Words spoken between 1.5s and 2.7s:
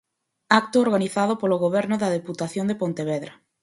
Goberno da Deputación